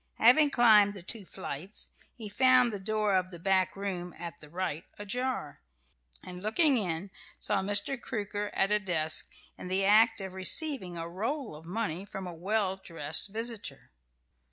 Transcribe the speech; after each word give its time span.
Having 0.15 0.49
climbed 0.49 0.95
the 0.95 1.03
two 1.03 1.25
flights, 1.25 1.89
he 2.15 2.27
found 2.27 2.73
the 2.73 2.79
door 2.79 3.13
of 3.15 3.29
the 3.29 3.37
back 3.37 3.75
room 3.75 4.15
at 4.17 4.39
the 4.41 4.49
right 4.49 4.83
ajar, 4.97 5.61
and 6.23 6.41
looking 6.41 6.75
in, 6.75 7.11
saw 7.39 7.61
Mr. 7.61 8.01
Crooker 8.01 8.49
at 8.55 8.71
a 8.71 8.79
desk, 8.79 9.31
in 9.59 9.67
the 9.67 9.85
act 9.85 10.19
of 10.19 10.33
receiving 10.33 10.97
a 10.97 11.07
roll 11.07 11.55
of 11.55 11.65
money 11.65 12.03
from 12.03 12.25
a 12.25 12.33
well 12.33 12.77
dressed 12.77 13.29
visitor. 13.29 13.91